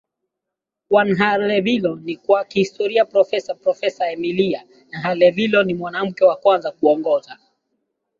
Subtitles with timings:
[0.89, 7.39] kwa Nhalevilo ni kwa kihistoriaProfessa Profesa Emília Nhalevilo ni mwanamke wa kwanza kuongoza